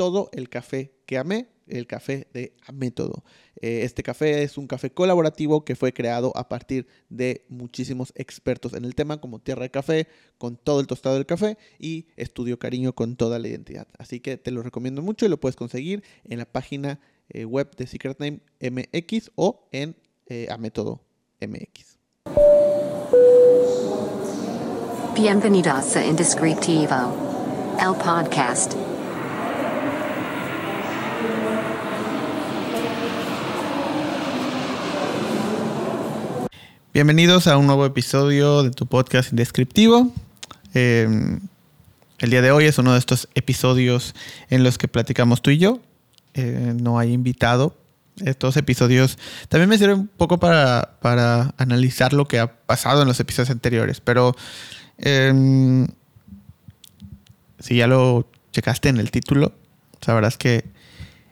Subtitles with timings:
[0.00, 3.22] todo el café que amé el café de Método.
[3.60, 8.72] Eh, este café es un café colaborativo que fue creado a partir de muchísimos expertos
[8.72, 10.08] en el tema, como Tierra de Café,
[10.38, 13.88] con todo el tostado del café, y Estudio Cariño con toda la identidad.
[13.98, 16.98] Así que te lo recomiendo mucho y lo puedes conseguir en la página
[17.28, 19.96] eh, web de Secret Name MX o en
[20.28, 21.98] eh, MX.
[25.14, 27.14] Bienvenidos a Indescriptivo,
[27.78, 28.89] el podcast.
[36.92, 40.12] Bienvenidos a un nuevo episodio de tu podcast indescriptivo.
[40.74, 41.38] Em,
[42.18, 44.12] el día de hoy es uno de estos episodios
[44.48, 45.78] en los que platicamos tú y yo.
[46.34, 47.76] Eh, no hay invitado.
[48.16, 53.08] Estos episodios también me sirven un poco para, para analizar lo que ha pasado en
[53.08, 54.00] los episodios anteriores.
[54.00, 54.34] Pero
[54.98, 55.86] em,
[57.60, 59.52] si ya lo checaste en el título,
[60.00, 60.64] sabrás que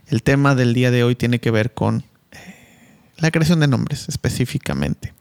[0.06, 2.55] el tema del día de hoy tiene que ver con eh,
[3.16, 5.17] la creación de nombres específicamente.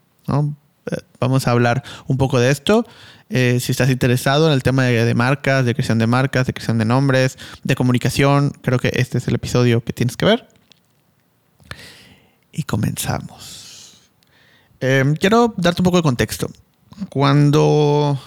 [0.90, 2.86] Eh, vamos a hablar un poco de esto.
[3.30, 6.78] Eh, si estás interesado en el tema de, marcas, de creación de marcas, de creación
[6.78, 10.48] de nombres, de comunicación, creo que este es el episodio que tienes que ver.
[12.52, 14.10] Y comenzamos.
[14.80, 16.50] Em, quiero darte un poco de contexto.
[17.10, 18.18] Cuando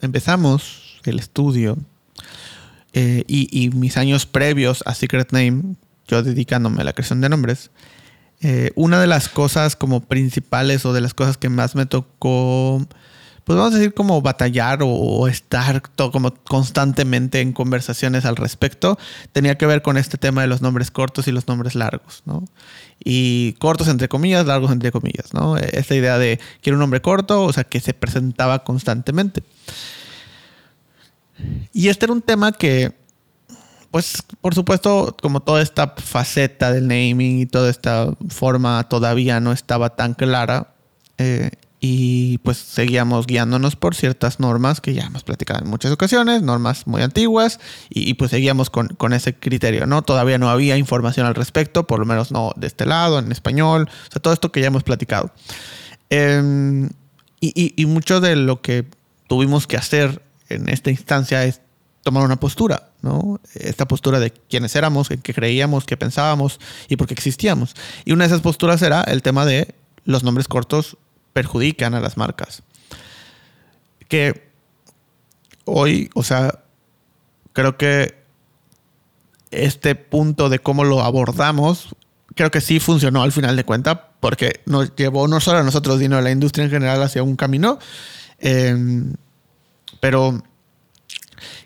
[0.00, 1.76] empezamos el estudio
[2.92, 5.76] eh, y mis años previos a Secret Name,
[6.08, 7.70] yo dedicándome a la creación de nombres,
[8.42, 12.86] eh, una de las cosas como principales o de las cosas que más me tocó,
[13.44, 18.98] pues vamos a decir como batallar o, estar como constantemente en conversaciones al respecto,
[19.32, 22.44] tenía que ver con este tema de los nombres cortos y los nombres largos, ¿no?
[23.02, 25.56] Y cortos entre comillas, largos entre comillas, ¿no?
[25.56, 29.42] Esta idea de quiero un nombre corto, o sea, que se presentaba constantemente.
[31.72, 32.94] Y este era un tema que
[33.90, 39.52] pues por supuesto, como toda esta faceta del naming y toda esta forma todavía no
[39.52, 40.74] estaba tan clara.
[41.18, 46.42] Eh, y pues seguíamos guiándonos por ciertas normas que ya hemos platicado en muchas ocasiones,
[46.42, 47.60] normas muy antiguas,
[47.90, 50.02] y, pues seguíamos con, ese criterio, ¿no?
[50.02, 53.88] Todavía no había información al respecto, por lo menos no de este lado, en español,
[54.08, 55.30] o sea, todo esto que ya hemos platicado.
[56.08, 56.88] Em,
[57.40, 58.86] y, y mucho de lo que
[59.28, 61.60] tuvimos que hacer en esta instancia es
[62.06, 63.40] tomar una postura, ¿no?
[63.52, 67.74] Esta postura de quiénes éramos, en qué creíamos, qué pensábamos y por qué existíamos.
[68.04, 69.74] Y una de esas posturas era el tema de
[70.04, 70.98] los nombres cortos
[71.32, 72.62] perjudican a las marcas.
[74.06, 74.52] Que
[75.64, 76.60] hoy, o sea,
[77.52, 78.22] creo que
[79.50, 81.88] este punto de cómo lo abordamos,
[82.36, 85.98] creo que sí funcionó al final de cuentas, porque nos llevó no solo a nosotros,
[85.98, 87.80] sino a la industria en general hacia un camino.
[88.38, 89.14] Em,
[89.98, 90.40] pero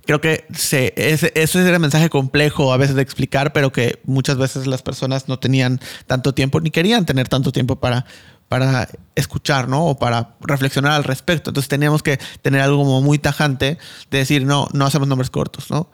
[0.06, 4.36] creo que se, ese, es el mensaje complejo a veces de explicar, pero que muchas
[4.36, 8.06] veces las personas no tenían tanto tiempo ni querían tener tanto tiempo para,
[8.48, 9.86] para escuchar, ¿no?
[9.86, 11.50] O para reflexionar al respecto.
[11.50, 13.78] Entonces teníamos que tener algo muy tajante
[14.10, 15.88] de decir, no, no hacemos nombres cortos, ¿no?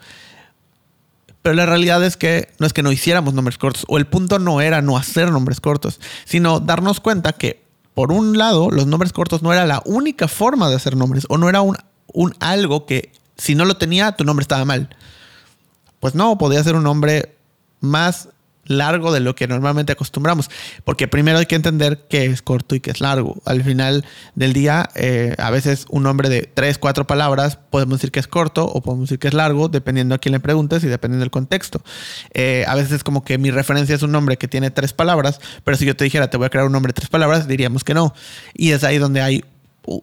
[1.42, 4.38] Pero la realidad es que no es que no hiciéramos nombres cortos, o el punto
[4.38, 7.62] no era no hacer nombres cortos, sino darnos cuenta que,
[7.94, 11.38] por un lado, los nombres cortos no era la única forma de hacer nombres, o
[11.38, 11.76] no era un,
[12.12, 14.88] un algo que si no lo tenía, tu nombre estaba mal.
[16.00, 17.36] Pues no, podía ser un nombre
[17.80, 18.28] más
[18.68, 20.50] largo de lo que normalmente acostumbramos.
[20.84, 23.36] Porque primero hay que entender qué es corto y qué es largo.
[23.44, 24.04] Al final
[24.34, 28.26] del día, eh, a veces un nombre de tres, cuatro palabras, podemos decir que es
[28.26, 31.30] corto o podemos decir que es largo, dependiendo a quién le preguntes y dependiendo del
[31.30, 31.82] contexto.
[32.34, 35.40] Eh, a veces es como que mi referencia es un nombre que tiene tres palabras,
[35.64, 37.84] pero si yo te dijera te voy a crear un nombre de tres palabras, diríamos
[37.84, 38.14] que no.
[38.54, 39.44] Y es ahí donde hay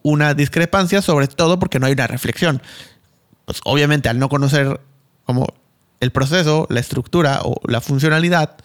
[0.02, 2.62] una discrepancia, sobre todo porque no hay una reflexión
[3.46, 4.80] pues obviamente al no conocer
[5.26, 5.48] como
[6.00, 8.58] el proceso, la estructura o la funcionalidad,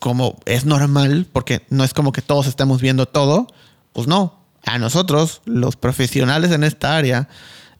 [0.00, 3.46] como es normal, porque no es como que todos estemos viendo todo,
[3.92, 4.38] pues no.
[4.64, 7.28] A nosotros, los profesionales en esta área,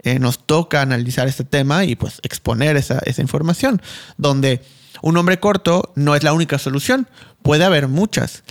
[0.05, 3.83] eh, nos toca analizar este tema y pues exponer esa, esa información,
[4.17, 4.63] donde
[5.03, 7.09] un nombre corto no es la única solución,
[7.43, 8.45] puede haber muchas.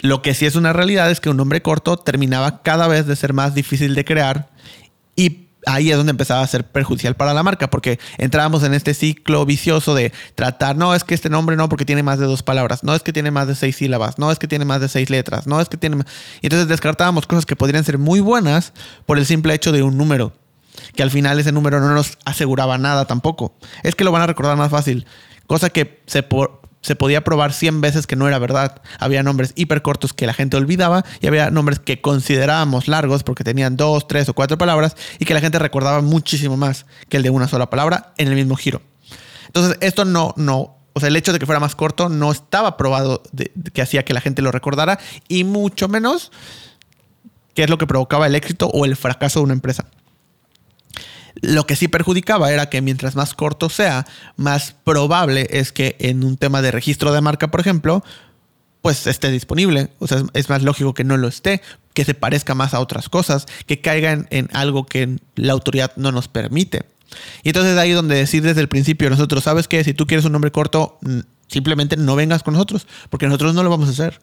[0.00, 3.16] Lo que sí es una realidad es que un nombre corto terminaba cada vez de
[3.16, 4.50] ser más difícil de crear
[5.16, 8.94] y ahí es donde empezaba a ser perjudicial para la marca, porque entrábamos en este
[8.94, 12.42] ciclo vicioso de tratar, no es que este nombre no, porque tiene más de dos
[12.42, 14.88] palabras, no es que tiene más de seis sílabas, no es que tiene más de
[14.88, 15.96] seis letras, no es que tiene...
[16.40, 18.72] Y entonces descartábamos cosas que podrían ser muy buenas
[19.06, 20.32] por el simple hecho de un número,
[20.94, 23.54] que al final ese número no nos aseguraba nada tampoco.
[23.82, 25.06] Es que lo van a recordar más fácil,
[25.46, 26.24] cosa que se,
[26.84, 28.82] se podía probar 100 veces que no era verdad.
[28.98, 33.42] Había nombres hiper cortos que la gente olvidaba y había nombres que considerábamos largos porque
[33.42, 37.22] tenían dos, tres o cuatro palabras y que la gente recordaba muchísimo más que el
[37.22, 38.82] de una sola palabra en el mismo giro.
[39.46, 42.76] Entonces, esto no, no, o sea, el hecho de que fuera más corto no estaba
[42.76, 43.22] probado
[43.72, 46.32] que hacía que la gente lo recordara y mucho menos
[47.54, 49.86] que es lo que provocaba el éxito o el fracaso de una empresa.
[51.40, 56.24] Lo que sí perjudicaba era que mientras más corto sea, más probable es que en
[56.24, 58.04] un tema de registro de marca, por ejemplo,
[58.82, 59.88] pues esté disponible.
[59.98, 61.62] O sea, es más lógico que no lo esté,
[61.94, 66.12] que se parezca más a otras cosas, que caiga en, algo que la autoridad no
[66.12, 66.84] nos permite.
[67.42, 70.32] Y entonces ahí donde decir desde el principio, nosotros, ¿sabes que Si tú quieres un
[70.32, 70.98] nombre corto,
[71.48, 74.20] simplemente no vengas con nosotros, porque nosotros no lo vamos a hacer.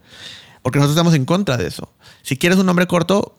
[0.62, 1.92] Porque nosotros estamos en contra de eso.
[2.22, 3.36] Si quieres un nombre corto,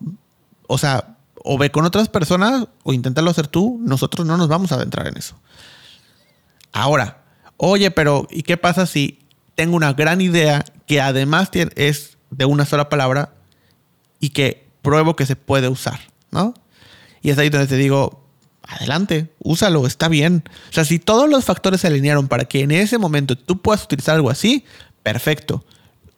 [0.66, 4.72] o sea, o ve con otras personas o inténtalo hacer tú, nosotros no nos vamos
[4.72, 5.36] a adentrar en eso.
[6.72, 7.22] Ahora,
[7.56, 9.20] oye, pero ¿y qué pasa si
[9.54, 13.34] tengo una gran idea que además es de una sola palabra
[14.20, 16.00] y que pruebo que se puede usar,
[16.30, 16.54] ¿no?
[17.20, 18.24] Y es ahí donde te digo,
[18.62, 20.44] adelante, úsalo, está bien.
[20.70, 23.84] O sea, si todos los factores se alinearon para que en ese momento tú puedas
[23.84, 24.64] utilizar algo así,
[25.02, 25.64] perfecto.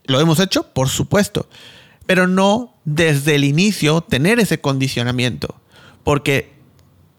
[0.04, 0.72] ¿Lo hemos hecho?
[0.72, 1.48] Por supuesto
[2.06, 5.60] pero no desde el inicio tener ese condicionamiento.
[6.02, 6.52] Porque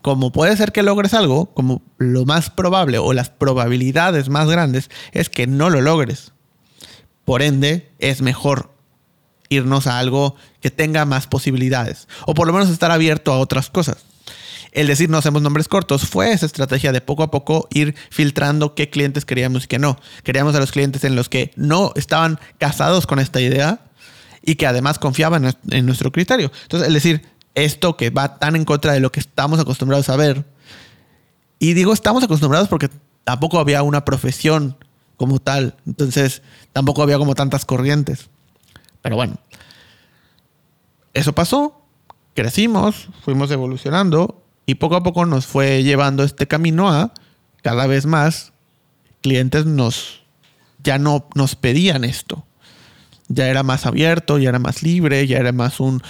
[0.02, 4.92] como puede ser que logres algo, como lo más probable o las probabilidades más grandes
[5.12, 6.32] es que no lo logres.
[7.24, 8.72] Por ende, es mejor
[9.50, 12.08] irnos a algo que tenga más posibilidades.
[12.28, 14.06] O por lo menos estar abierto a otras cosas.
[14.72, 18.76] El decir no hacemos nombres cortos fue esa estrategia de poco a poco ir filtrando
[18.76, 19.98] qué clientes queríamos y qué no.
[20.24, 23.80] Queríamos a los clientes en los que no estaban casados con esta idea
[24.46, 26.52] y que además confiaban en nuestro criterio.
[26.64, 27.26] Entonces, es decir,
[27.56, 30.46] esto que va tan en contra de lo que estamos acostumbrados a ver,
[31.58, 32.90] y digo estamos acostumbrados porque
[33.24, 34.78] tampoco había una profesión
[35.18, 36.44] como tal, entonces
[36.74, 38.30] tampoco había como tantas corrientes.
[39.02, 39.38] Pero bueno,
[41.14, 41.82] eso pasó,
[42.36, 47.14] crecimos, fuimos evolucionando y poco a poco nos fue llevando este camino a
[47.64, 48.54] cada vez más
[49.22, 50.22] clientes nos
[50.84, 52.46] ya no nos pedían esto
[53.28, 56.02] ya era más abierto, ya era más libre, ya era más un,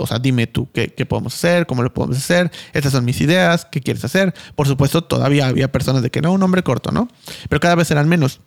[0.00, 3.66] o sea, dime tú qué, podemos hacer, cómo lo podemos hacer, estas son mis ideas,
[3.70, 4.34] qué quieres hacer.
[4.56, 7.08] Por supuesto, todavía había personas de que no, un nombre corto, ¿no?
[7.48, 8.40] Pero cada vez eran menos.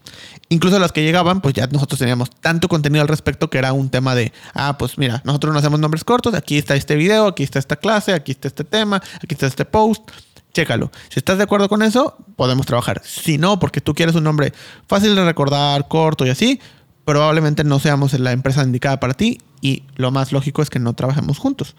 [0.50, 3.90] Incluso las que llegaban, pues ya nosotros teníamos tanto contenido al respecto que era un
[3.90, 7.44] tema de, ah, pues mira, nosotros no hacemos nombres cortos, aquí está este video, aquí
[7.44, 10.10] está esta clase, aquí está este tema, aquí está este post.
[10.54, 10.92] Chécalo.
[11.10, 13.02] Si estás de acuerdo con eso, podemos trabajar.
[13.04, 14.54] Si no, porque tú quieres un nombre
[14.88, 16.60] fácil de recordar, corto y así,
[17.06, 20.94] probablemente no seamos la empresa indicada para ti y lo más lógico es que no
[20.94, 21.76] trabajemos juntos.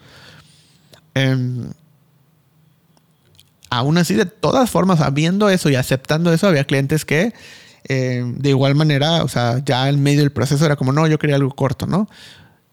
[1.13, 1.71] Em,
[3.69, 7.33] aún así, de todas formas, habiendo eso y aceptando eso, había clientes que
[7.85, 11.19] em, de igual manera, o sea, ya en medio del proceso era como, no, yo
[11.19, 12.09] quería algo corto, ¿no?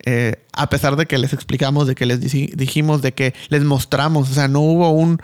[0.05, 4.31] Eh, a pesar de que les explicamos, de que les dijimos, de que les mostramos,
[4.31, 5.21] o sea, no hubo un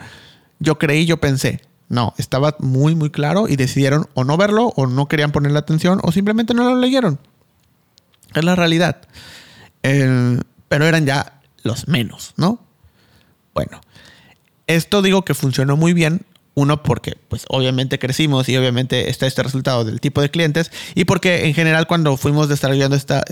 [0.59, 1.61] yo creí, yo pensé.
[1.89, 5.99] No, estaba muy, muy claro y decidieron o no verlo o no querían ponerle atención
[6.03, 7.19] o simplemente no lo leyeron.
[8.35, 9.01] Es la realidad.
[9.81, 12.59] pero eran ya los menos, ¿no?
[13.55, 13.81] Bueno,
[14.67, 16.25] esto digo que funcionó muy bien.
[16.55, 20.71] Uno, porque pues obviamente crecimos y obviamente está este resultado del tipo de clientes.
[20.93, 23.23] Y porque en general cuando fuimos desarrollando esta,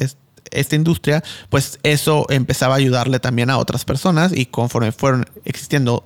[0.52, 6.06] esta industria, pues eso empezaba a ayudarle también a otras personas y conforme fueron existiendo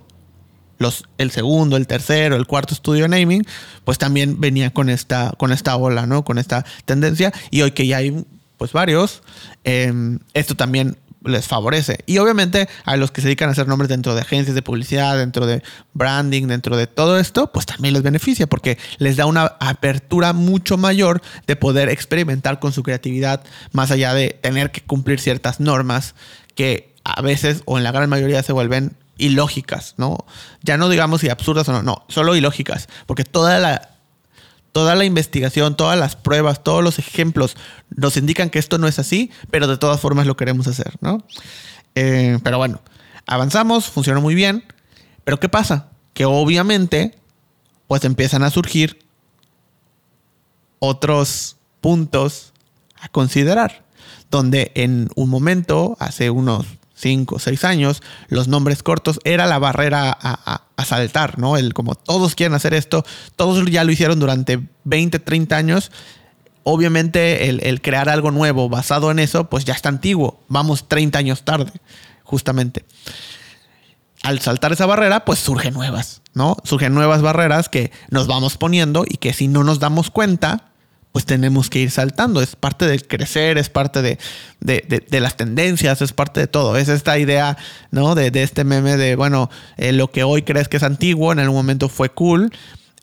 [1.18, 3.46] el segundo, el tercero, el cuarto estudio naming,
[3.84, 6.24] pues también venía con esta, con esta ola, ¿no?
[6.24, 7.32] Con esta tendencia.
[7.50, 8.26] Y hoy que ya hay
[8.58, 9.24] pues varios,
[9.64, 12.00] em, esto también les favorece.
[12.06, 15.18] Y obviamente a los que se dedican a hacer nombres dentro de agencias de publicidad,
[15.18, 19.46] dentro de branding, dentro de todo esto, pues también les beneficia porque les da una
[19.60, 25.20] apertura mucho mayor de poder experimentar con su creatividad más allá de tener que cumplir
[25.20, 26.16] ciertas normas
[26.56, 30.26] que a veces o en la gran mayoría se vuelven ilógicas, ¿no?
[30.64, 33.92] Ya no digamos si absurdas o no, no, solo ilógicas, porque toda la,
[34.72, 37.56] toda la investigación, todas las pruebas, todos los ejemplos
[37.90, 41.24] nos indican que esto no es así, pero de todas formas lo queremos hacer, ¿no?
[41.96, 42.82] Eh, pero bueno,
[43.28, 44.64] avanzamos, funcionó muy bien,
[45.24, 45.90] pero ¿qué pasa?
[46.14, 47.16] Que obviamente,
[47.88, 49.00] pues empiezan a surgir
[50.80, 52.54] otros puntos
[53.00, 53.84] a considerar,
[54.32, 56.66] donde en un momento, hace unos
[57.02, 61.58] 5 o 6 años, los nombres cortos era la barrera a, saltar, ¿no?
[61.58, 63.06] El como todos quieren hacer esto,
[63.36, 65.92] todos ya lo hicieron durante 20, 30 años.
[66.64, 70.40] Obviamente el, el, crear algo nuevo basado en eso, pues ya está antiguo.
[70.48, 71.72] Vamos 30 años tarde,
[72.24, 72.86] justamente.
[74.24, 76.58] al saltar esa barrera, pues surgen nuevas, ¿no?
[76.64, 80.71] Surgen nuevas barreras que nos vamos poniendo y que si no nos damos cuenta,
[81.12, 82.42] pues tenemos que ir saltando.
[82.42, 84.18] Es parte del crecer, es parte de,
[84.60, 86.78] de, las tendencias, es parte de todo.
[86.78, 87.58] Es esta idea,
[87.92, 88.16] ¿no?
[88.16, 91.58] De, este meme de, bueno, eh, lo que hoy crees que es antiguo, en algún
[91.58, 92.52] momento fue cool,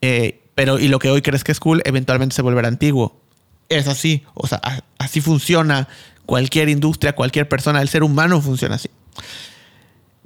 [0.00, 3.20] eh, pero y lo que hoy crees que es cool, eventualmente se volverá antiguo.
[3.68, 4.60] Es así, o sea,
[4.98, 5.88] así funciona
[6.24, 8.88] cualquier industria, cualquier persona, el ser humano funciona así.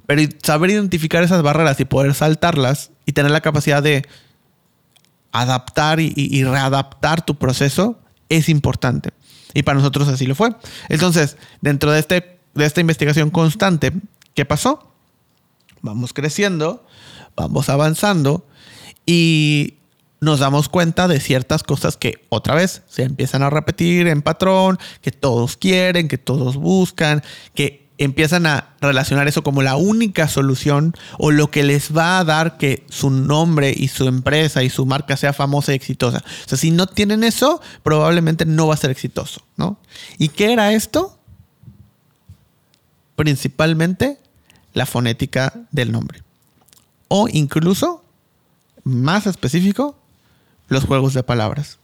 [0.05, 4.05] Pero saber identificar esas barreras y poder saltarlas y tener la capacidad de
[5.33, 7.99] adaptar y, readaptar tu proceso
[8.29, 9.09] es importante.
[9.53, 10.55] Y para nosotros así lo fue.
[10.87, 13.91] Entonces, dentro de, este, de esta investigación constante,
[14.33, 14.93] ¿qué pasó?
[15.81, 16.85] Vamos creciendo,
[17.35, 18.45] vamos avanzando
[19.05, 19.75] y
[20.21, 24.79] nos damos cuenta de ciertas cosas que otra vez se empiezan a repetir en patrón,
[25.01, 27.21] que todos quieren, que todos buscan,
[27.53, 32.23] que empiezan a relacionar eso como la única solución o lo que les va a
[32.23, 36.23] dar que su nombre y su empresa y su marca sea famosa y exitosa.
[36.45, 39.77] O sea, si no tienen eso, probablemente no va a ser exitoso, ¿no?
[40.17, 41.17] ¿Y qué era esto?
[43.15, 44.17] Principalmente
[44.73, 46.23] la fonética del nombre.
[47.07, 48.03] O incluso,
[48.83, 49.99] más específico,
[50.67, 51.77] los juegos de palabras.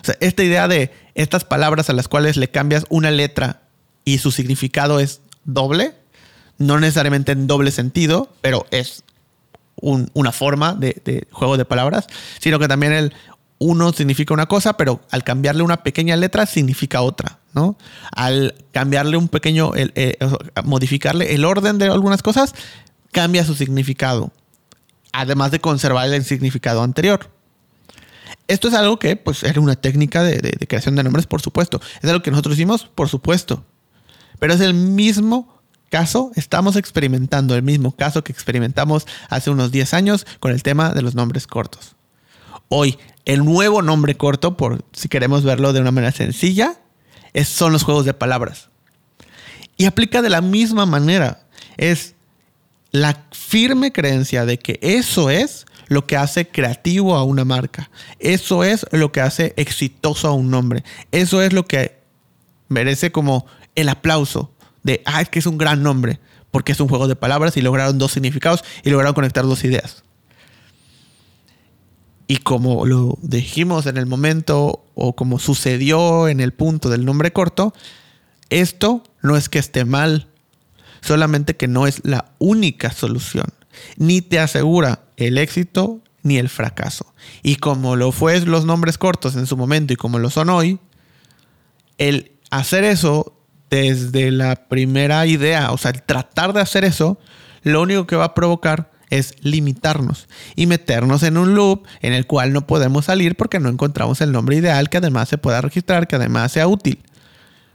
[0.00, 3.62] O sea, esta idea de estas palabras a las cuales le cambias una letra
[4.04, 5.94] y su significado es doble,
[6.58, 9.04] no necesariamente en doble sentido, pero es
[9.80, 12.06] una forma de, juego de palabras,
[12.40, 13.14] sino que también el
[13.58, 17.76] uno significa una cosa, pero al cambiarle una pequeña letra significa otra, ¿no?
[18.12, 20.18] Al cambiarle un pequeño, eh,
[20.64, 22.54] modificarle el orden de algunas cosas,
[23.12, 24.30] cambia su significado,
[25.12, 27.30] además de conservar el significado anterior.
[28.46, 31.80] Esto es algo que, pues, era una técnica de, de creación de nombres, por supuesto.
[32.02, 33.64] Es algo que nosotros hicimos, por supuesto.
[34.38, 39.94] Pero es el mismo caso, estamos experimentando el mismo caso que experimentamos hace unos 10
[39.94, 41.96] años con el tema de los nombres cortos.
[42.68, 46.76] Hoy, el nuevo nombre corto, por si queremos verlo de una manera sencilla,
[47.44, 48.68] son los juegos de palabras.
[49.76, 51.46] Y aplica de la misma manera.
[51.76, 52.14] Es
[52.90, 57.90] la firme creencia de que eso es lo que hace creativo a una marca.
[58.18, 60.82] Eso es lo que hace exitoso a un nombre.
[61.12, 61.98] Eso es lo que
[62.68, 64.52] merece como el aplauso
[64.82, 66.18] de, ah, es que es un gran nombre,
[66.50, 70.02] porque es un juego de palabras y lograron dos significados y lograron conectar dos ideas.
[72.28, 77.32] Y como lo dijimos en el momento o como sucedió en el punto del nombre
[77.32, 77.72] corto,
[78.50, 80.28] esto no es que esté mal,
[81.02, 83.46] solamente que no es la única solución,
[83.96, 87.06] ni te asegura el éxito ni el fracaso.
[87.42, 90.80] Y como lo fue los nombres cortos en su momento y como lo son hoy,
[91.98, 93.35] el hacer eso
[93.70, 97.18] desde la primera idea, o sea, el tratar de hacer eso,
[97.62, 102.26] lo único que va a provocar es limitarnos y meternos en un loop en el
[102.26, 106.08] cual no podemos salir porque no encontramos el nombre ideal que además se pueda registrar,
[106.08, 107.02] que además sea útil.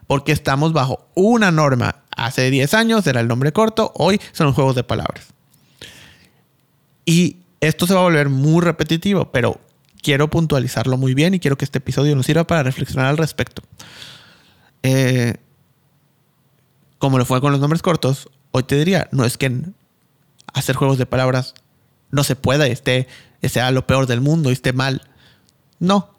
[0.08, 2.04] Porque estamos bajo una norma.
[2.16, 5.28] Hace 10 años era el nombre corto, hoy son juegos de palabras.
[7.06, 9.60] Y esto se va a volver muy repetitivo, pero
[10.02, 13.62] quiero puntualizarlo muy bien y quiero que este episodio nos sirva para reflexionar al respecto.
[14.84, 15.36] Eh,
[17.02, 19.52] como lo fue con los nombres cortos, hoy te diría, no es que
[20.54, 21.56] hacer juegos de palabras
[22.12, 23.08] no se pueda y esté,
[23.42, 25.02] sea lo peor del mundo y esté mal.
[25.80, 26.12] No.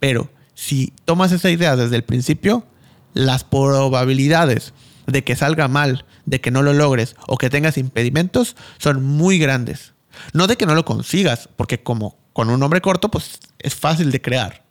[0.00, 2.66] Pero si tomas esa idea desde el principio,
[3.14, 4.74] las probabilidades
[5.06, 9.38] de que salga mal, de que no lo logres o que tengas impedimentos son muy
[9.38, 9.94] grandes.
[10.32, 14.10] No de que no lo consigas, porque como con un nombre corto, pues es fácil
[14.10, 14.64] de crear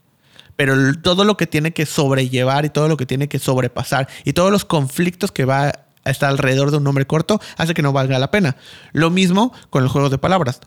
[0.57, 4.33] pero todo lo que tiene que sobrellevar y todo lo que tiene que sobrepasar y
[4.33, 5.71] todos los conflictos que va
[6.03, 8.57] a estar alrededor de un nombre corto hace que no valga la pena.
[8.91, 10.59] Lo mismo con el juego de palabras.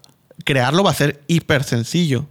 [0.45, 2.27] Crearlo va a ser hiper sencillo.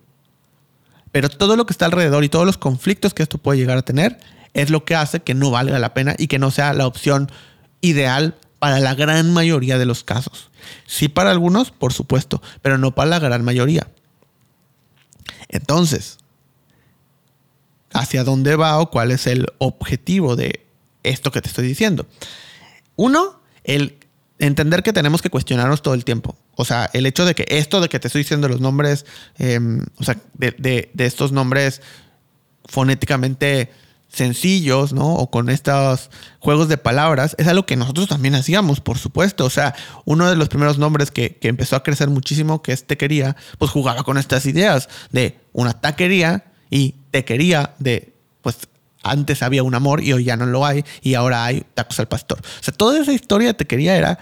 [1.11, 3.81] Pero todo lo que está alrededor y todos los conflictos que esto puede llegar a
[3.81, 4.19] tener
[4.53, 7.29] es lo que hace que no valga la pena y que no sea la opción
[7.81, 10.49] ideal para la gran mayoría de los casos.
[10.85, 13.87] Sí para algunos, por supuesto, pero no para la gran mayoría.
[15.49, 16.19] Entonces,
[17.93, 20.65] hacia dónde va o cuál es el objetivo de
[21.03, 22.07] esto que te estoy diciendo.
[22.95, 23.97] Uno, el
[24.39, 26.37] entender que tenemos que cuestionarnos todo el tiempo.
[26.55, 29.05] O sea, el hecho de que esto de que te estoy diciendo los nombres,
[29.37, 31.81] em, o sea, de, estos nombres
[32.65, 33.71] fonéticamente
[34.07, 35.13] sencillos, ¿no?
[35.13, 39.45] O con estos juegos de palabras, es algo que nosotros también hacíamos, por supuesto.
[39.45, 42.85] O sea, uno de los primeros nombres que, que empezó a crecer muchísimo, que es
[42.87, 48.57] Tequería, pues jugaba con estas ideas de una taquería y te quería de, pues
[49.03, 52.07] antes había un amor y hoy ya no lo hay y ahora hay tacos al
[52.07, 52.39] pastor.
[52.39, 54.19] O sea, toda esa historia te quería era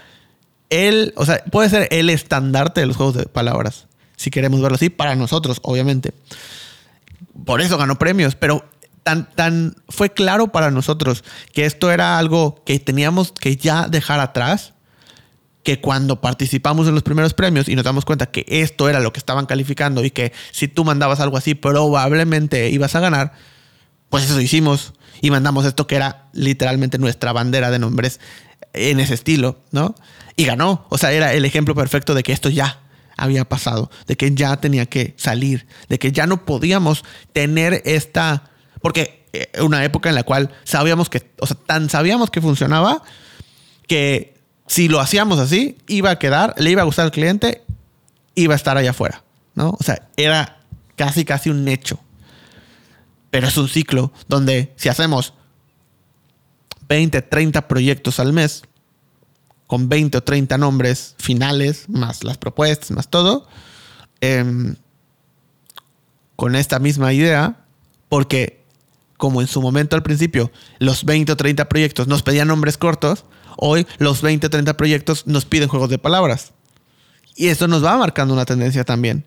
[0.70, 3.86] el, o sea, puede ser el estandarte de los juegos de palabras,
[4.16, 6.12] si queremos verlo así, para nosotros, obviamente.
[7.44, 8.64] Por eso ganó premios, pero
[9.02, 14.20] tan, tan fue claro para nosotros que esto era algo que teníamos que ya dejar
[14.20, 14.74] atrás,
[15.62, 19.12] que cuando participamos en los primeros premios y nos damos cuenta que esto era lo
[19.12, 23.32] que estaban calificando y que si tú mandabas algo así probablemente ibas a ganar,
[24.08, 28.20] pues eso hicimos y mandamos esto que era literalmente nuestra bandera de nombres
[28.72, 29.94] en ese estilo, ¿no?
[30.36, 30.86] Y ganó.
[30.88, 32.80] O sea, era el ejemplo perfecto de que esto ya
[33.16, 38.50] había pasado, de que ya tenía que salir, de que ya no podíamos tener esta...
[38.80, 43.02] Porque eh, una época en la cual sabíamos que, o sea, tan sabíamos que funcionaba
[43.88, 44.37] que
[44.68, 47.64] si lo hacíamos así, iba a quedar, le iba a gustar al cliente,
[48.34, 49.70] iba a estar allá afuera, ¿no?
[49.70, 50.60] O sea, era
[50.94, 51.98] casi, casi un hecho.
[53.30, 55.34] Pero es un ciclo donde si hacemos
[56.88, 58.62] 20, 30 proyectos al mes,
[59.66, 63.46] con 20 o 30 nombres finales, más las propuestas, más todo,
[64.20, 64.76] em,
[66.36, 67.64] con esta misma idea,
[68.08, 68.64] porque
[69.16, 73.24] como en su momento al principio los 20 o 30 proyectos nos pedían nombres cortos,
[73.58, 76.52] hoy los 20 o 30 proyectos nos piden juegos de palabras.
[77.34, 79.24] Y eso nos va marcando una tendencia también.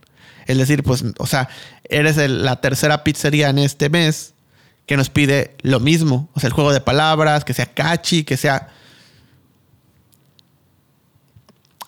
[0.48, 1.50] Es decir, pues, o sea,
[1.84, 4.34] eres la tercera pizzería en este mes
[4.86, 6.30] que nos pide lo mismo.
[6.34, 8.70] O sea, el juego de palabras, que sea catchy, que sea...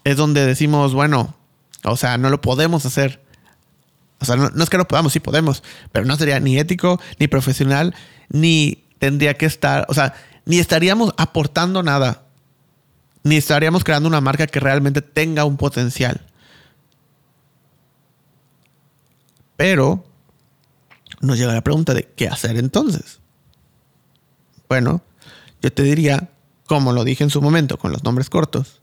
[0.04, 1.34] Es donde decimos, bueno,
[1.84, 3.22] o sea, no lo podemos hacer.
[4.20, 7.00] O sea, no, no, es que no podamos, sí podemos, pero no sería ni ético,
[7.20, 7.96] ni profesional,
[8.30, 10.14] ni tendría que estar, o sea,
[10.46, 12.23] ni estaríamos aportando nada,
[13.24, 16.22] ni estaríamos creando una marca que realmente tenga un potencial.
[19.56, 20.04] Pero
[21.22, 23.20] nos llega la pregunta de qué hacer entonces.
[24.68, 25.02] Bueno,
[25.62, 26.30] yo te diría,
[26.66, 28.82] como lo dije en su momento con los nombres cortos,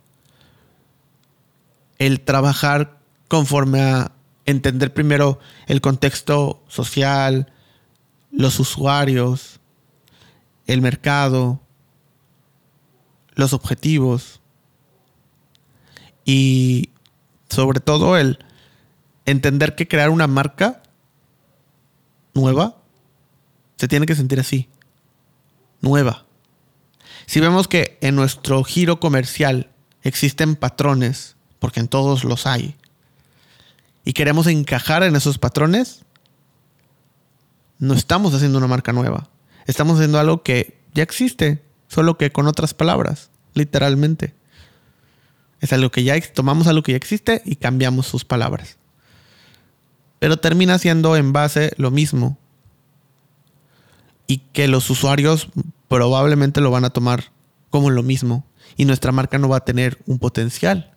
[1.98, 4.12] el trabajar conforme a
[4.46, 7.52] entender primero el contexto social,
[8.30, 9.60] los usuarios,
[10.66, 11.60] el mercado,
[13.34, 14.39] los objetivos
[16.24, 16.90] y
[17.48, 18.38] sobre todo el
[19.26, 20.82] entender que crear una marca
[22.34, 22.76] nueva
[23.76, 24.68] se tiene que sentir así.
[25.80, 26.26] Nueva.
[27.26, 29.70] Si vemos que en nuestro giro comercial
[30.02, 32.76] existen patrones, porque en todos los hay,
[34.04, 36.04] y queremos encajar en esos patrones,
[37.78, 39.28] no estamos haciendo una marca nueva.
[39.66, 44.34] Estamos haciendo algo que ya existe, solo que con otras palabras, literalmente.
[45.60, 48.78] Es algo que ya tomamos algo que ya existe y cambiamos sus palabras
[50.20, 52.38] pero termina siendo en base lo mismo.
[54.28, 55.48] Y que los usuarios
[55.88, 57.32] probablemente lo van a tomar
[57.70, 58.44] como lo mismo.
[58.76, 60.92] Y nuestra marca no va a tener un potencial.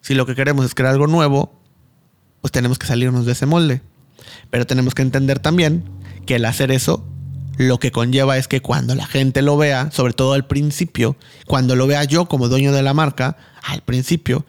[0.00, 1.52] Si lo que queremos es crear algo nuevo,
[2.40, 3.82] pues tenemos que salirnos de ese molde.
[4.50, 5.84] Pero tenemos que entender también
[6.26, 7.06] que el hacer eso
[7.56, 11.76] lo que conlleva es que cuando la gente lo vea, sobre todo al principio, cuando
[11.76, 14.46] lo vea yo como dueño de la marca, al principio,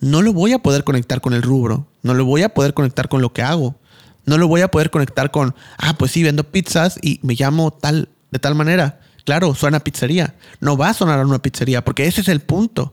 [0.00, 3.08] no lo voy a poder conectar con el rubro, no lo voy a poder conectar
[3.08, 3.76] con lo que hago,
[4.24, 7.70] no lo voy a poder conectar con, ah, pues sí, vendo pizzas y me llamo
[7.70, 9.00] tal, de tal manera.
[9.24, 10.34] Claro, suena a pizzería.
[10.60, 12.92] No va a sonar a una pizzería, porque ese es el punto.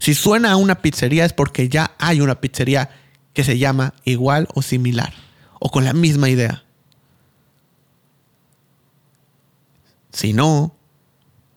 [0.00, 2.90] Si suena a una pizzería es porque ya hay una pizzería
[3.34, 5.12] que se llama igual o similar,
[5.60, 6.64] o con la misma idea.
[10.12, 10.74] Si no,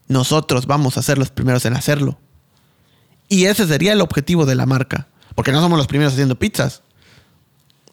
[0.08, 2.20] nosotros vamos a ser los primeros en hacerlo.
[3.28, 5.08] Y ese sería el objetivo de la marca.
[5.36, 6.84] Porque no somos los primeros haciendo pizzas.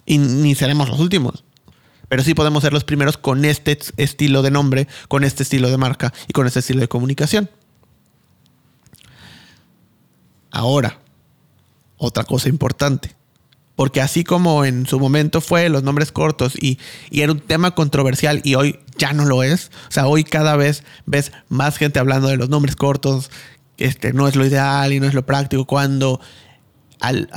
[0.04, 1.44] Y ni seremos los últimos.
[2.08, 5.76] Pero sí podemos ser los primeros con este estilo de nombre, con este estilo de
[5.76, 7.50] marca y con este estilo de comunicación.
[10.50, 10.98] Ahora,
[11.98, 13.14] otra cosa importante.
[13.76, 17.76] Porque así como en su momento fue los nombres cortos y, y, era un tema
[17.76, 19.70] controversial y hoy ya no lo es.
[19.88, 23.30] O sea, hoy cada vez ves más gente hablando de los nombres cortos,
[23.78, 26.20] este, no es lo ideal y no es lo práctico cuando
[27.00, 27.30] al,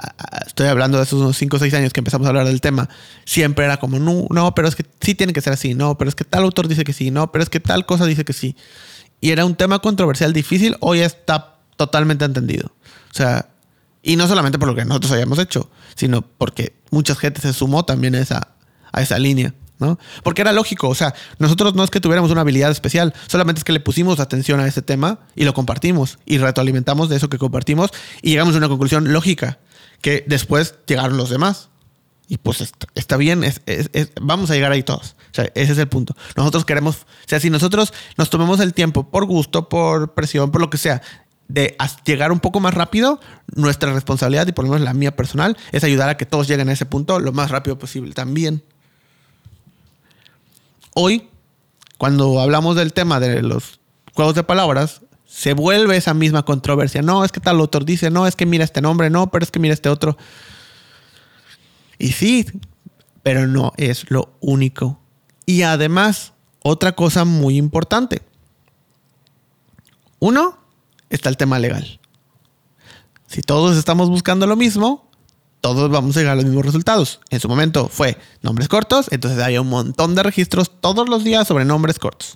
[0.46, 2.90] estoy hablando de esos unos 5 o 6 años que empezamos a hablar del tema,
[3.26, 6.10] siempre era como, no, no, pero es que sí tiene que ser así, no, pero
[6.10, 8.34] es que tal autor dice que sí, no, pero es que tal cosa dice que
[8.34, 8.56] sí.
[9.20, 12.72] Y era un tema controversial difícil, hoy está totalmente entendido.
[13.12, 13.50] O sea,
[14.02, 17.86] y no solamente por lo que nosotros hayamos hecho, sino porque mucha gente se sumó
[17.86, 18.56] también a esa,
[18.92, 19.54] a esa línea.
[19.82, 20.00] ¿No?
[20.24, 23.64] Porque era lógico, o sea, nosotros no es que tuviéramos una habilidad especial, solamente es
[23.66, 27.38] que le pusimos atención a ese tema y lo compartimos y retroalimentamos de eso que
[27.38, 27.90] compartimos
[28.22, 29.60] y llegamos a una conclusión lógica,
[30.02, 31.68] que después llegaron los demás.
[32.28, 32.62] Y pues
[32.96, 33.44] está, bien,
[34.22, 35.18] vamos a llegar ahí todos.
[35.32, 36.16] O sea, ese es el punto.
[36.38, 40.62] Nosotros queremos, o sea, si nosotros nos tomamos el tiempo por gusto, por presión, por
[40.62, 41.02] lo que sea,
[41.50, 43.20] de llegar un poco más rápido,
[43.54, 46.70] nuestra responsabilidad y por lo menos la mía personal es ayudar a que todos lleguen
[46.70, 48.64] a ese punto lo más rápido posible también.
[51.04, 51.28] Hoy,
[51.98, 53.80] cuando hablamos del tema de los
[54.14, 57.02] juegos de palabras, se vuelve esa misma controversia.
[57.02, 59.50] No, es que tal autor dice, no, es que mira este nombre, no, pero es
[59.50, 60.16] que mira este otro.
[61.98, 62.46] Y sí,
[63.24, 65.00] pero no es lo único.
[65.48, 68.22] Y además, otra cosa muy importante.
[70.20, 70.60] Uno,
[71.10, 72.00] está el tema legal.
[73.26, 75.10] Si todos estamos buscando lo mismo,
[75.62, 77.22] todos vamos a llegar a los mismos resultados.
[77.30, 81.48] En su momento fue nombres cortos, entonces había un montón de registros todos los días
[81.48, 82.36] sobre nombres cortos.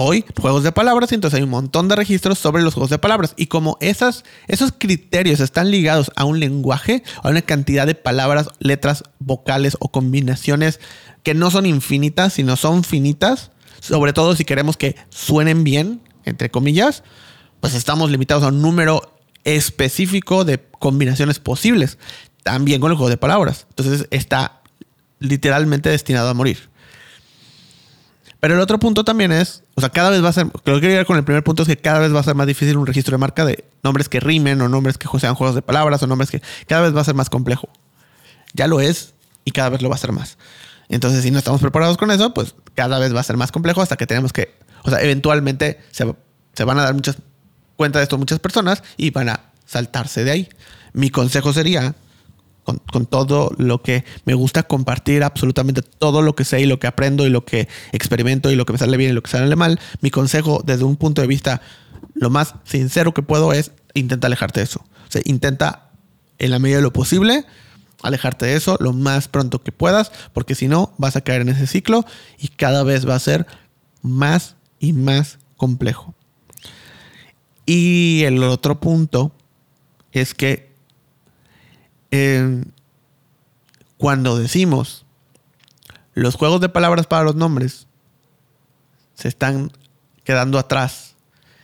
[0.00, 3.34] Hoy, juegos de palabras, entonces hay un montón de registros sobre los juegos de palabras.
[3.36, 8.48] Y como esas, esos criterios están ligados a un lenguaje, a una cantidad de palabras,
[8.60, 10.78] letras, vocales o combinaciones
[11.24, 16.48] que no son infinitas, sino son finitas, sobre todo si queremos que suenen bien, entre
[16.48, 17.02] comillas,
[17.60, 21.98] pues estamos limitados a un número específico de combinaciones posibles.
[22.42, 23.66] También con el juego de palabras.
[23.70, 24.60] Entonces está
[25.18, 26.68] literalmente destinado a morir.
[28.40, 30.80] Pero el otro punto también es, o sea, cada vez va a ser, lo que
[30.80, 32.76] quiero ir con el primer punto es que cada vez va a ser más difícil
[32.76, 36.02] un registro de marca de nombres que rimen o nombres que sean juegos de palabras
[36.04, 37.68] o nombres que cada vez va a ser más complejo.
[38.54, 40.38] Ya lo es y cada vez lo va a ser más.
[40.88, 43.82] Entonces, si no estamos preparados con eso, pues cada vez va a ser más complejo
[43.82, 46.14] hasta que tenemos que, o sea, eventualmente se,
[46.54, 47.18] se van a dar muchas
[47.78, 50.48] cuenta de esto muchas personas y van a saltarse de ahí.
[50.92, 51.94] Mi consejo sería,
[52.76, 56.86] con, todo lo que me gusta compartir, absolutamente todo lo que sé y lo que
[56.86, 59.56] aprendo y lo que experimento y lo que me sale bien y lo que sale
[59.56, 61.62] mal, mi consejo desde un punto de vista
[62.14, 64.80] lo más sincero que puedo es intenta alejarte de eso.
[64.80, 65.90] O intenta
[66.38, 67.46] en la medida de lo posible
[68.02, 71.48] alejarte de eso lo más pronto que puedas, porque si no vas a caer en
[71.48, 72.04] ese ciclo
[72.38, 73.46] y cada vez va a ser
[74.02, 76.14] más y más complejo.
[77.66, 79.32] Y el otro punto
[80.12, 80.67] es que
[82.10, 82.64] eh,
[83.96, 85.04] cuando decimos
[86.14, 87.86] los juegos de palabras para los nombres
[89.14, 89.72] se están
[90.24, 91.16] quedando atrás,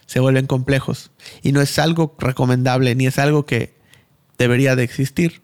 [0.06, 1.10] se vuelven complejos
[1.42, 3.74] y no es algo recomendable ni es algo que
[4.38, 5.42] debería de existir.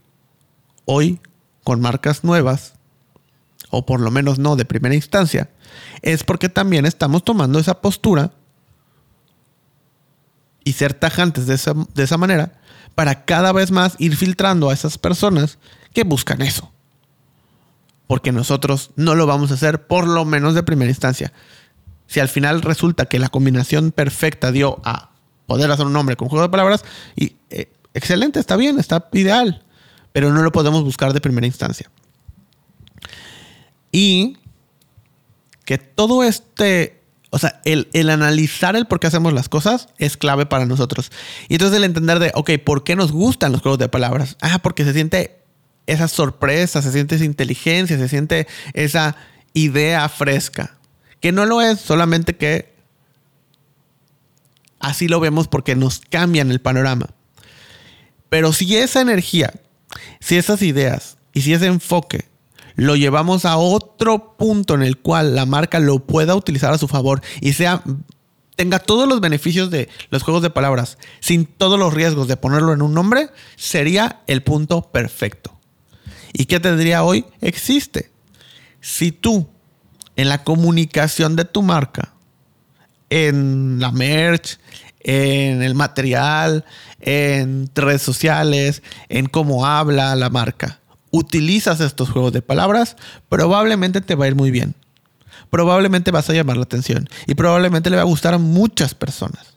[0.84, 1.20] Hoy,
[1.62, 2.74] con marcas nuevas,
[3.70, 5.50] o por lo menos no de primera instancia,
[6.02, 8.32] es porque también estamos tomando esa postura
[10.64, 12.59] y ser tajantes de esa, de esa manera
[13.00, 15.56] para cada vez más ir filtrando a esas personas
[15.94, 16.70] que buscan eso.
[18.06, 21.32] Porque nosotros no lo vamos a hacer por lo menos de primera instancia.
[22.06, 25.12] Si al final resulta que la combinación perfecta dio a
[25.46, 26.84] poder hacer un nombre con juego de palabras,
[27.16, 29.64] y, eh, excelente, está bien, está ideal,
[30.12, 31.90] pero no lo podemos buscar de primera instancia.
[33.92, 34.36] Y
[35.64, 36.99] que todo este
[37.30, 41.12] o sea, el, analizar el por qué hacemos las cosas es clave para nosotros.
[41.48, 44.36] Y entonces el entender de, ok, ¿por qué nos gustan los juegos de palabras?
[44.40, 45.40] Ah, porque se siente
[45.86, 49.16] esa sorpresa, se siente esa inteligencia, se siente esa
[49.52, 50.76] idea fresca.
[51.20, 52.74] Que no lo es, solamente que
[54.80, 57.10] así lo vemos porque nos cambian el panorama.
[58.28, 59.52] Pero si esa energía,
[60.18, 62.29] si esas ideas y si ese enfoque
[62.76, 66.88] lo llevamos a otro punto en el cual la marca lo pueda utilizar a su
[66.88, 67.82] favor y sea
[68.56, 72.74] tenga todos los beneficios de los juegos de palabras sin todos los riesgos de ponerlo
[72.74, 75.58] en un nombre, sería el punto perfecto.
[76.34, 77.24] ¿Y qué tendría hoy?
[77.40, 78.10] Existe.
[78.82, 79.48] Si tú
[80.16, 82.12] en la comunicación de tu marca,
[83.08, 84.58] en la merch,
[85.00, 86.66] en el material,
[87.00, 90.79] en redes sociales, en cómo habla la marca,
[91.10, 92.96] utilizas estos juegos de palabras,
[93.28, 94.74] probablemente te va a ir muy bien.
[95.50, 99.54] Probablemente vas a llamar la atención y probablemente le va a gustar a muchas personas.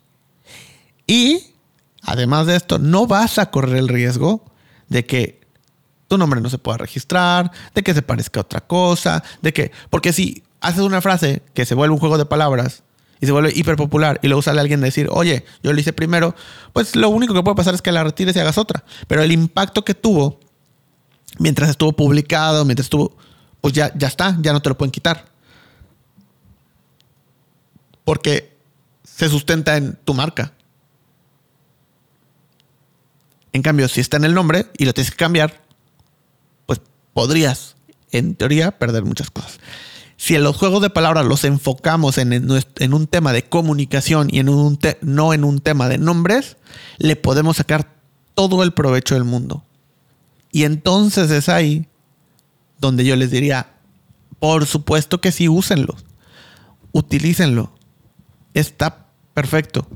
[1.05, 1.53] Y
[2.01, 4.43] además de esto, no vas a correr el riesgo
[4.89, 5.41] de que
[6.07, 9.71] tu nombre no se pueda registrar, de que se parezca a otra cosa, de que,
[9.89, 12.83] porque si haces una frase que se vuelve un juego de palabras
[13.19, 15.93] y se vuelve hiper popular y luego sale alguien a decir, oye, yo lo hice
[15.93, 16.35] primero,
[16.71, 18.83] pues lo único que puede pasar es que la retires y hagas otra.
[19.07, 20.39] Pero el impacto que tuvo
[21.39, 23.15] mientras estuvo publicado, mientras estuvo,
[23.61, 25.25] pues ya, ya está, ya no te lo pueden quitar.
[28.03, 28.57] Porque
[29.03, 30.53] se sustenta en tu marca.
[33.53, 35.61] En cambio, si está en el nombre y lo tienes que cambiar,
[36.65, 36.81] pues
[37.13, 37.75] podrías,
[38.11, 39.59] en teoría, perder muchas cosas.
[40.17, 44.39] Si en los juegos de palabras los enfocamos en, en un tema de comunicación y
[44.39, 46.57] en un no en un tema de nombres,
[46.97, 47.93] le podemos sacar
[48.33, 49.63] todo el provecho del mundo.
[50.53, 51.87] Y entonces es ahí
[52.79, 53.73] donde yo les diría,
[54.37, 55.95] por supuesto que sí, úsenlo,
[56.91, 57.73] utilícenlo.
[58.53, 59.87] Está perfecto.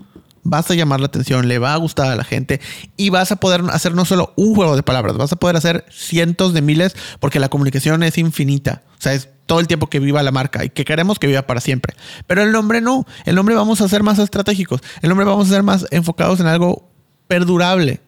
[0.41, 2.59] vas a llamar la atención, le va a gustar a la gente
[2.95, 5.85] y vas a poder hacer no solo un juego de palabras, vas a poder hacer
[5.91, 8.81] cientos de miles porque la comunicación es infinita.
[8.97, 11.43] O sea, es todo el tiempo que viva la marca y que queremos que viva
[11.43, 11.95] para siempre.
[12.25, 13.05] Pero el nombre no.
[13.25, 14.81] El nombre vamos a ser más estratégicos.
[15.03, 16.89] El nombre vamos a ser más enfocados en algo
[17.27, 18.01] perdurable.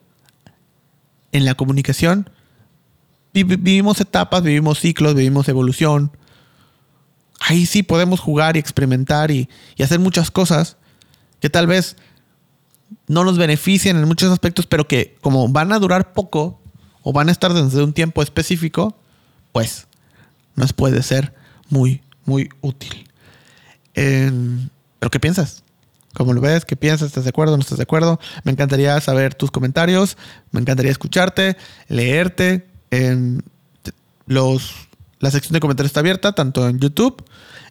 [1.32, 2.28] En la comunicación
[3.44, 6.12] vivimos etapas, vivimos ciclos, vivimos evolución.
[7.40, 9.50] Ahí sí podemos jugar y experimentar y,
[9.82, 10.78] hacer muchas cosas
[11.40, 11.96] que tal vez
[13.08, 16.60] no nos beneficien en muchos aspectos, pero que como van a durar poco
[17.02, 18.98] o van a estar desde un tiempo específico,
[19.52, 19.88] pues
[20.56, 21.34] nos puede ser
[21.70, 23.08] muy, muy útil.
[23.94, 25.64] ¿Pero qué piensas?
[26.14, 26.66] ¿Cómo lo ves?
[26.66, 27.08] ¿Qué piensas?
[27.08, 27.56] ¿Estás de acuerdo?
[27.56, 28.20] ¿No estás de acuerdo?
[28.44, 30.18] Me encantaría saber tus comentarios,
[30.52, 31.56] me encantaría escucharte,
[31.88, 32.69] leerte.
[32.92, 33.44] En
[34.26, 34.74] los,
[35.20, 37.24] la sección de comentarios está abierta, tanto en YouTube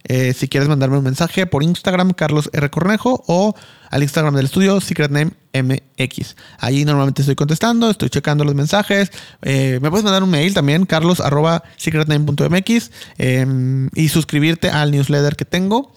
[0.04, 2.70] eh, si quieres mandarme un mensaje por Instagram, Carlos R.
[2.70, 3.54] Cornejo, o
[3.90, 6.36] al Instagram del estudio, Secret Name MX.
[6.58, 9.10] Ahí normalmente estoy contestando, estoy checando los mensajes.
[9.42, 15.36] Eh, me puedes mandar un mail también, carlos arroba secretname.mx em, y suscribirte al newsletter
[15.36, 15.92] que tengo,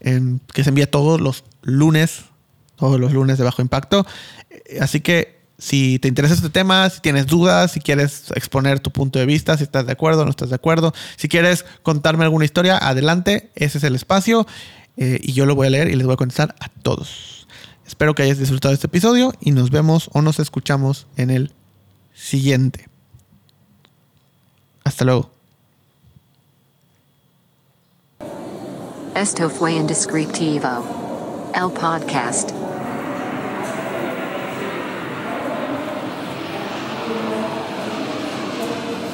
[0.00, 2.24] em, que se envía todos los lunes,
[2.76, 4.06] todos los lunes de bajo impacto.
[4.50, 8.90] Eh, así que si te interesa este tema, si tienes dudas, si quieres exponer tu
[8.90, 12.44] punto de vista, si estás de acuerdo no estás de acuerdo, si quieres contarme alguna
[12.44, 14.44] historia, adelante, ese es el espacio
[14.96, 17.46] eh, y yo lo voy a leer y les voy a contestar a todos.
[17.86, 21.52] Espero que hayas disfrutado este episodio y nos vemos o nos escuchamos en el
[22.12, 22.88] siguiente.
[24.82, 25.30] Hasta luego.
[29.14, 31.52] Esto fue Indescriptivo.
[31.54, 32.50] El podcast.